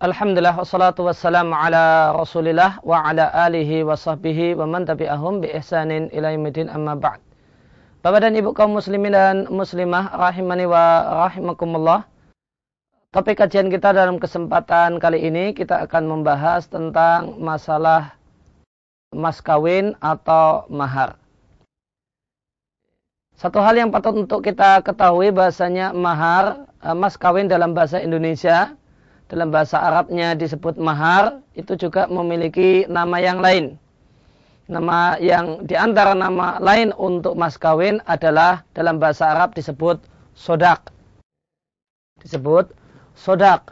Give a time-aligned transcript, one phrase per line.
[0.00, 6.08] Alhamdulillah wassalatu wassalamu ala Rasulillah wa ala alihi wa sahbihi wa man tabi'ahum bi ihsanin
[6.16, 7.20] ila yaumil amma ba'd.
[8.00, 12.08] Bapak dan Ibu kaum muslimin dan muslimah rahimani wa rahimakumullah.
[13.12, 18.16] Topik kajian kita dalam kesempatan kali ini kita akan membahas tentang masalah
[19.12, 21.20] mas kawin atau mahar.
[23.36, 28.79] Satu hal yang patut untuk kita ketahui bahasanya mahar, eh, mas kawin dalam bahasa Indonesia
[29.30, 33.78] dalam bahasa Arabnya disebut mahar, itu juga memiliki nama yang lain.
[34.66, 40.02] Nama yang di antara nama lain untuk mas kawin adalah dalam bahasa Arab disebut
[40.34, 40.90] sodak.
[42.18, 42.74] Disebut
[43.14, 43.70] sodak.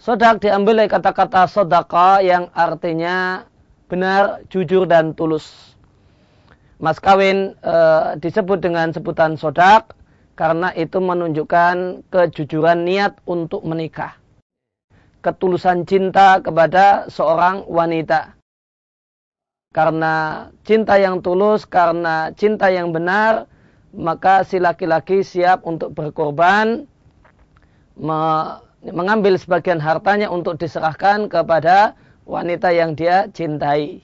[0.00, 3.44] Sodak diambil dari kata-kata sodaka yang artinya
[3.92, 5.76] benar, jujur, dan tulus.
[6.80, 7.76] Mas kawin e,
[8.20, 9.92] disebut dengan sebutan sodak
[10.38, 14.14] karena itu menunjukkan kejujuran niat untuk menikah
[15.28, 18.40] ketulusan cinta kepada seorang wanita.
[19.76, 23.44] Karena cinta yang tulus, karena cinta yang benar,
[23.92, 26.88] maka si laki-laki siap untuk berkorban,
[28.80, 31.92] mengambil sebagian hartanya untuk diserahkan kepada
[32.24, 34.00] wanita yang dia cintai.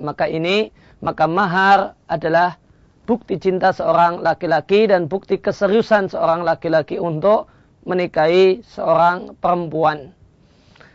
[0.00, 0.72] Maka ini,
[1.04, 2.56] maka mahar adalah
[3.04, 7.52] bukti cinta seorang laki-laki dan bukti keseriusan seorang laki-laki untuk
[7.84, 10.16] menikahi seorang perempuan.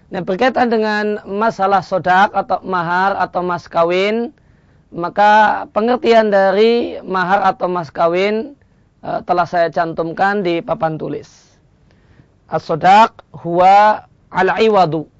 [0.08, 4.32] Nah, berkaitan dengan masalah sodak atau mahar atau mas kawin,
[4.88, 8.56] maka pengertian dari mahar atau mas kawin
[9.04, 11.60] uh, telah saya cantumkan di papan tulis.
[12.48, 15.12] As-sodak huwa al-iwadu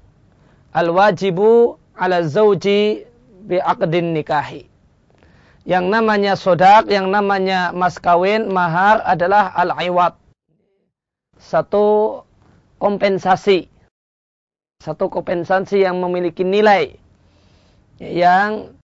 [0.72, 3.04] al-wajibu ala zawji
[3.44, 4.64] bi'aqdin nikahi.
[5.68, 10.16] Yang namanya sodak, yang namanya mas kawin, mahar adalah al-iwad.
[11.36, 12.24] Satu
[12.80, 13.68] kompensasi
[14.78, 16.94] satu kompensasi yang memiliki nilai
[17.98, 18.78] yang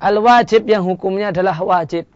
[0.00, 2.08] al-wajib yang hukumnya adalah wajib.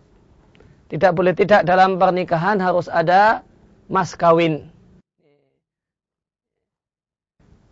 [0.88, 3.44] Tidak boleh tidak dalam pernikahan harus ada
[3.92, 4.72] mas kawin.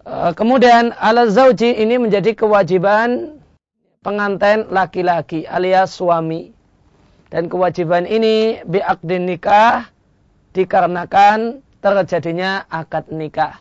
[0.04, 3.40] Eh, kemudian ala zauji ini menjadi kewajiban
[4.04, 6.52] pengantin laki-laki alias suami.
[7.32, 9.88] Dan kewajiban ini biakdin nikah
[10.52, 13.56] dikarenakan terjadinya akad nikah.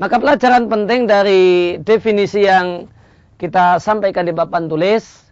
[0.00, 2.88] Maka pelajaran penting dari definisi yang
[3.36, 5.28] kita sampaikan di papan tulis,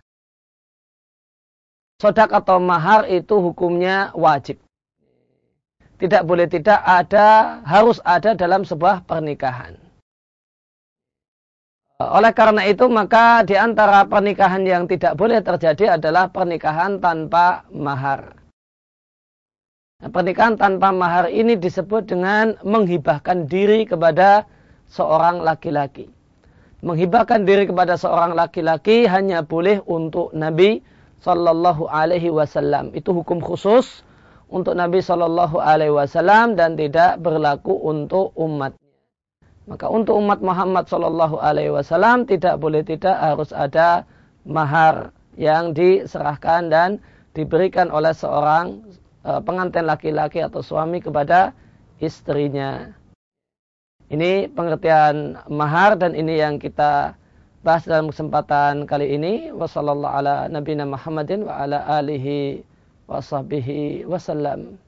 [1.96, 4.60] sodak atau mahar itu hukumnya wajib.
[5.96, 9.72] Tidak boleh tidak ada, harus ada dalam sebuah pernikahan.
[11.98, 18.36] Oleh karena itu maka di antara pernikahan yang tidak boleh terjadi adalah pernikahan tanpa mahar.
[19.98, 24.46] Nah, pernikahan tanpa mahar ini disebut dengan menghibahkan diri kepada
[24.88, 26.08] seorang laki-laki.
[26.80, 30.80] Menghibahkan diri kepada seorang laki-laki hanya boleh untuk Nabi
[31.18, 32.94] Sallallahu Alaihi Wasallam.
[32.94, 34.06] Itu hukum khusus
[34.48, 38.78] untuk Nabi Sallallahu Alaihi Wasallam dan tidak berlaku untuk umat.
[39.68, 44.08] Maka untuk umat Muhammad Sallallahu Alaihi Wasallam tidak boleh tidak harus ada
[44.48, 47.04] mahar yang diserahkan dan
[47.36, 48.80] diberikan oleh seorang
[49.26, 51.52] eh, pengantin laki-laki atau suami kepada
[52.00, 52.96] istrinya.
[54.08, 57.12] Ini pengertian mahar dan ini yang kita
[57.60, 59.52] bahas dalam kesempatan kali ini.
[59.52, 62.64] Wassalamualaikum ala nabiyina Muhammadin wa ala alihi
[63.04, 64.80] wa sahbihi wasallam.